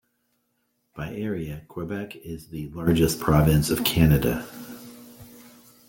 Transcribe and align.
By 0.95 1.13
area, 1.13 1.61
Quebec 1.67 2.15
is 2.15 2.47
the 2.47 2.69
largest 2.69 3.19
province 3.19 3.69
of 3.69 3.83
Canada. 3.83 4.47